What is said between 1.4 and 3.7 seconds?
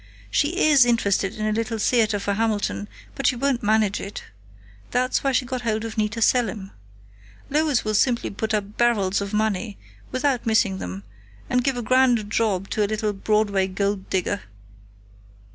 a Little Theater for Hamilton, but she won't